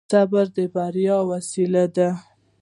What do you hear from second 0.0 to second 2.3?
صبر د بري وسيله ده.